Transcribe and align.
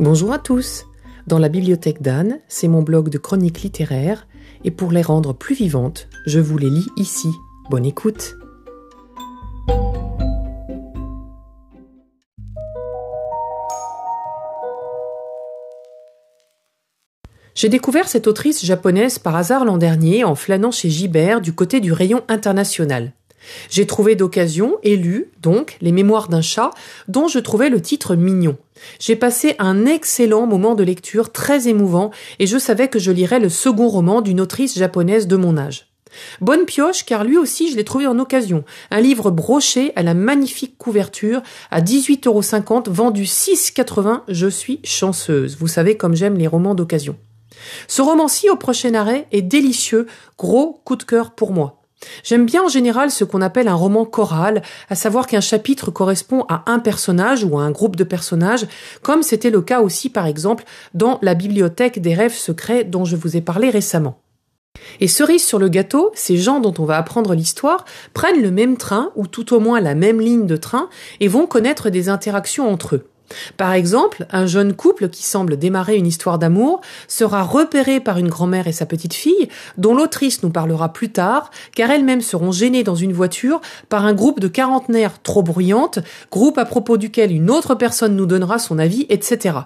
Bonjour 0.00 0.32
à 0.32 0.38
tous. 0.38 0.86
Dans 1.26 1.40
la 1.40 1.48
bibliothèque 1.48 2.02
d'Anne, 2.02 2.38
c'est 2.46 2.68
mon 2.68 2.82
blog 2.82 3.08
de 3.08 3.18
chroniques 3.18 3.62
littéraires, 3.62 4.28
et 4.62 4.70
pour 4.70 4.92
les 4.92 5.02
rendre 5.02 5.32
plus 5.32 5.56
vivantes, 5.56 6.08
je 6.24 6.38
vous 6.38 6.56
les 6.56 6.70
lis 6.70 6.86
ici. 6.96 7.28
Bonne 7.68 7.84
écoute. 7.84 8.36
J'ai 17.56 17.68
découvert 17.68 18.06
cette 18.06 18.28
autrice 18.28 18.64
japonaise 18.64 19.18
par 19.18 19.34
hasard 19.34 19.64
l'an 19.64 19.78
dernier 19.78 20.22
en 20.22 20.36
flânant 20.36 20.70
chez 20.70 20.90
Gibert 20.90 21.40
du 21.40 21.52
côté 21.52 21.80
du 21.80 21.90
rayon 21.92 22.22
international. 22.28 23.14
J'ai 23.70 23.86
trouvé 23.86 24.16
d'occasion 24.16 24.76
et 24.82 24.96
lu, 24.96 25.30
donc, 25.42 25.76
Les 25.80 25.92
Mémoires 25.92 26.28
d'un 26.28 26.42
chat, 26.42 26.70
dont 27.08 27.28
je 27.28 27.38
trouvais 27.38 27.70
le 27.70 27.80
titre 27.80 28.14
mignon. 28.14 28.56
J'ai 29.00 29.16
passé 29.16 29.54
un 29.58 29.86
excellent 29.86 30.46
moment 30.46 30.74
de 30.74 30.84
lecture 30.84 31.32
très 31.32 31.68
émouvant 31.68 32.10
et 32.38 32.46
je 32.46 32.58
savais 32.58 32.88
que 32.88 32.98
je 32.98 33.10
lirais 33.10 33.40
le 33.40 33.48
second 33.48 33.88
roman 33.88 34.20
d'une 34.20 34.40
autrice 34.40 34.78
japonaise 34.78 35.26
de 35.26 35.36
mon 35.36 35.56
âge. 35.56 35.88
Bonne 36.40 36.64
pioche, 36.64 37.04
car 37.04 37.24
lui 37.24 37.36
aussi 37.36 37.70
je 37.70 37.76
l'ai 37.76 37.84
trouvé 37.84 38.06
en 38.06 38.18
occasion. 38.18 38.64
Un 38.90 39.00
livre 39.00 39.30
broché 39.30 39.92
à 39.96 40.02
la 40.02 40.14
magnifique 40.14 40.78
couverture 40.78 41.42
à 41.70 41.80
18,50 41.80 42.26
euros, 42.28 42.82
vendu 42.88 43.24
6,80. 43.24 44.22
Je 44.28 44.48
suis 44.48 44.80
chanceuse. 44.84 45.56
Vous 45.58 45.68
savez 45.68 45.96
comme 45.96 46.16
j'aime 46.16 46.36
les 46.36 46.46
romans 46.46 46.74
d'occasion. 46.74 47.16
Ce 47.88 48.02
roman-ci, 48.02 48.48
au 48.50 48.56
prochain 48.56 48.94
arrêt, 48.94 49.26
est 49.32 49.42
délicieux. 49.42 50.06
Gros 50.38 50.80
coup 50.84 50.96
de 50.96 51.02
cœur 51.02 51.32
pour 51.32 51.52
moi. 51.52 51.82
J'aime 52.22 52.46
bien 52.46 52.64
en 52.64 52.68
général 52.68 53.10
ce 53.10 53.24
qu'on 53.24 53.42
appelle 53.42 53.68
un 53.68 53.74
roman 53.74 54.04
choral, 54.04 54.62
à 54.88 54.94
savoir 54.94 55.26
qu'un 55.26 55.40
chapitre 55.40 55.90
correspond 55.90 56.44
à 56.48 56.62
un 56.66 56.78
personnage 56.78 57.44
ou 57.44 57.58
à 57.58 57.62
un 57.62 57.70
groupe 57.70 57.96
de 57.96 58.04
personnages, 58.04 58.66
comme 59.02 59.22
c'était 59.22 59.50
le 59.50 59.62
cas 59.62 59.80
aussi 59.80 60.08
par 60.10 60.26
exemple 60.26 60.64
dans 60.94 61.18
la 61.22 61.34
bibliothèque 61.34 62.00
des 62.00 62.14
rêves 62.14 62.36
secrets 62.36 62.84
dont 62.84 63.04
je 63.04 63.16
vous 63.16 63.36
ai 63.36 63.40
parlé 63.40 63.70
récemment. 63.70 64.20
Et 65.00 65.08
cerise 65.08 65.44
sur 65.44 65.58
le 65.58 65.68
gâteau, 65.68 66.12
ces 66.14 66.36
gens 66.36 66.60
dont 66.60 66.74
on 66.78 66.84
va 66.84 66.96
apprendre 66.96 67.34
l'histoire 67.34 67.84
prennent 68.14 68.42
le 68.42 68.50
même 68.50 68.76
train, 68.76 69.10
ou 69.16 69.26
tout 69.26 69.54
au 69.54 69.60
moins 69.60 69.80
la 69.80 69.94
même 69.94 70.20
ligne 70.20 70.46
de 70.46 70.56
train, 70.56 70.88
et 71.20 71.28
vont 71.28 71.46
connaître 71.46 71.90
des 71.90 72.08
interactions 72.08 72.70
entre 72.70 72.96
eux. 72.96 73.08
Par 73.56 73.72
exemple, 73.72 74.26
un 74.30 74.46
jeune 74.46 74.74
couple 74.74 75.08
qui 75.08 75.24
semble 75.24 75.56
démarrer 75.56 75.96
une 75.96 76.06
histoire 76.06 76.38
d'amour 76.38 76.80
sera 77.06 77.42
repéré 77.42 78.00
par 78.00 78.18
une 78.18 78.28
grand-mère 78.28 78.66
et 78.66 78.72
sa 78.72 78.86
petite 78.86 79.14
fille, 79.14 79.48
dont 79.76 79.94
l'autrice 79.94 80.42
nous 80.42 80.50
parlera 80.50 80.92
plus 80.92 81.10
tard, 81.10 81.50
car 81.74 81.90
elles-mêmes 81.90 82.20
seront 82.20 82.52
gênées 82.52 82.84
dans 82.84 82.94
une 82.94 83.12
voiture 83.12 83.60
par 83.88 84.04
un 84.04 84.14
groupe 84.14 84.40
de 84.40 84.48
quarantenaires 84.48 85.22
trop 85.22 85.42
bruyantes, 85.42 86.00
groupe 86.30 86.58
à 86.58 86.64
propos 86.64 86.96
duquel 86.96 87.32
une 87.32 87.50
autre 87.50 87.74
personne 87.74 88.16
nous 88.16 88.26
donnera 88.26 88.58
son 88.58 88.78
avis, 88.78 89.06
etc. 89.08 89.58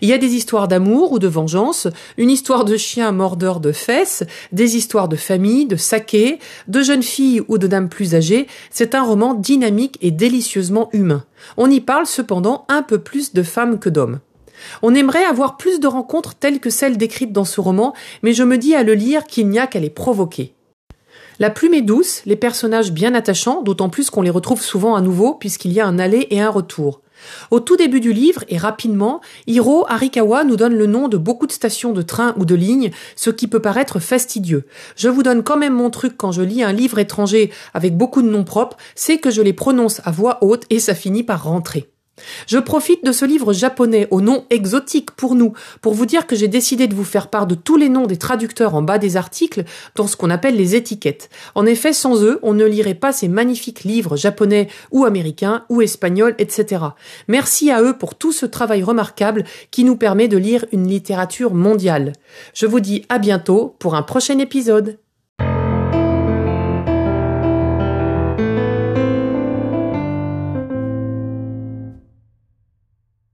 Il 0.00 0.08
y 0.08 0.12
a 0.12 0.18
des 0.18 0.34
histoires 0.34 0.68
d'amour 0.68 1.12
ou 1.12 1.18
de 1.18 1.28
vengeance, 1.28 1.88
une 2.16 2.30
histoire 2.30 2.64
de 2.64 2.76
chien 2.76 3.12
mordeur 3.12 3.60
de 3.60 3.72
fesses, 3.72 4.24
des 4.52 4.76
histoires 4.76 5.08
de 5.08 5.16
famille, 5.16 5.66
de 5.66 5.76
saké, 5.76 6.38
de 6.68 6.82
jeunes 6.82 7.02
filles 7.02 7.42
ou 7.48 7.58
de 7.58 7.66
dames 7.66 7.88
plus 7.88 8.14
âgées. 8.14 8.46
C'est 8.70 8.94
un 8.94 9.02
roman 9.02 9.34
dynamique 9.34 9.98
et 10.00 10.10
délicieusement 10.10 10.88
humain. 10.92 11.24
On 11.56 11.70
y 11.70 11.80
parle 11.80 12.06
cependant 12.06 12.64
un 12.68 12.82
peu 12.82 12.98
plus 12.98 13.32
de 13.32 13.42
femmes 13.42 13.78
que 13.78 13.88
d'hommes. 13.88 14.20
On 14.82 14.94
aimerait 14.94 15.24
avoir 15.24 15.56
plus 15.56 15.80
de 15.80 15.86
rencontres 15.86 16.34
telles 16.34 16.60
que 16.60 16.70
celles 16.70 16.96
décrites 16.96 17.32
dans 17.32 17.44
ce 17.44 17.60
roman, 17.60 17.94
mais 18.22 18.32
je 18.32 18.42
me 18.42 18.58
dis 18.58 18.74
à 18.74 18.82
le 18.82 18.94
lire 18.94 19.24
qu'il 19.24 19.48
n'y 19.48 19.58
a 19.58 19.66
qu'à 19.66 19.80
les 19.80 19.90
provoquer. 19.90 20.55
La 21.38 21.50
plume 21.50 21.74
est 21.74 21.82
douce, 21.82 22.22
les 22.24 22.36
personnages 22.36 22.92
bien 22.92 23.14
attachants, 23.14 23.62
d'autant 23.62 23.90
plus 23.90 24.08
qu'on 24.08 24.22
les 24.22 24.30
retrouve 24.30 24.62
souvent 24.62 24.94
à 24.94 25.02
nouveau 25.02 25.34
puisqu'il 25.34 25.72
y 25.72 25.80
a 25.80 25.86
un 25.86 25.98
aller 25.98 26.26
et 26.30 26.40
un 26.40 26.48
retour. 26.48 27.02
Au 27.50 27.60
tout 27.60 27.76
début 27.76 28.00
du 28.00 28.12
livre, 28.12 28.44
et 28.48 28.56
rapidement, 28.56 29.20
Hiro 29.46 29.84
Arikawa 29.88 30.44
nous 30.44 30.56
donne 30.56 30.74
le 30.74 30.86
nom 30.86 31.08
de 31.08 31.16
beaucoup 31.16 31.46
de 31.46 31.52
stations 31.52 31.92
de 31.92 32.02
train 32.02 32.34
ou 32.38 32.44
de 32.44 32.54
lignes, 32.54 32.90
ce 33.16 33.30
qui 33.30 33.48
peut 33.48 33.60
paraître 33.60 34.00
fastidieux. 34.00 34.64
Je 34.96 35.08
vous 35.08 35.22
donne 35.22 35.42
quand 35.42 35.56
même 35.56 35.74
mon 35.74 35.90
truc 35.90 36.16
quand 36.16 36.32
je 36.32 36.42
lis 36.42 36.62
un 36.62 36.72
livre 36.72 36.98
étranger 36.98 37.50
avec 37.74 37.96
beaucoup 37.96 38.22
de 38.22 38.28
noms 38.28 38.44
propres, 38.44 38.76
c'est 38.94 39.18
que 39.18 39.30
je 39.30 39.42
les 39.42 39.52
prononce 39.52 40.00
à 40.04 40.10
voix 40.10 40.38
haute 40.42 40.64
et 40.70 40.80
ça 40.80 40.94
finit 40.94 41.22
par 41.22 41.44
rentrer. 41.44 41.90
Je 42.46 42.58
profite 42.58 43.04
de 43.04 43.12
ce 43.12 43.24
livre 43.24 43.52
japonais 43.52 44.08
au 44.10 44.20
nom 44.20 44.46
exotique 44.50 45.10
pour 45.10 45.34
nous 45.34 45.52
pour 45.80 45.94
vous 45.94 46.06
dire 46.06 46.26
que 46.26 46.36
j'ai 46.36 46.48
décidé 46.48 46.86
de 46.86 46.94
vous 46.94 47.04
faire 47.04 47.28
part 47.28 47.46
de 47.46 47.54
tous 47.54 47.76
les 47.76 47.88
noms 47.88 48.06
des 48.06 48.16
traducteurs 48.16 48.74
en 48.74 48.82
bas 48.82 48.98
des 48.98 49.16
articles 49.16 49.64
dans 49.94 50.06
ce 50.06 50.16
qu'on 50.16 50.30
appelle 50.30 50.56
les 50.56 50.74
étiquettes. 50.74 51.28
En 51.54 51.66
effet, 51.66 51.92
sans 51.92 52.22
eux, 52.22 52.38
on 52.42 52.54
ne 52.54 52.64
lirait 52.64 52.94
pas 52.94 53.12
ces 53.12 53.28
magnifiques 53.28 53.84
livres 53.84 54.16
japonais 54.16 54.68
ou 54.90 55.04
américains 55.04 55.64
ou 55.68 55.82
espagnols, 55.82 56.34
etc. 56.38 56.84
Merci 57.28 57.70
à 57.70 57.82
eux 57.82 57.96
pour 57.98 58.14
tout 58.14 58.32
ce 58.32 58.46
travail 58.46 58.82
remarquable 58.82 59.44
qui 59.70 59.84
nous 59.84 59.96
permet 59.96 60.28
de 60.28 60.38
lire 60.38 60.64
une 60.72 60.88
littérature 60.88 61.54
mondiale. 61.54 62.12
Je 62.54 62.66
vous 62.66 62.80
dis 62.80 63.04
à 63.08 63.18
bientôt 63.18 63.76
pour 63.78 63.94
un 63.94 64.02
prochain 64.02 64.38
épisode. 64.38 64.98